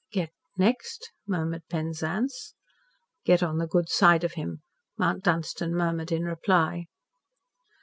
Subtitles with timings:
[0.11, 2.55] "Get next," murmured Penzance.
[3.23, 4.63] "Get on the good side of him,"
[4.97, 6.87] Mount Dunstan murmured in reply.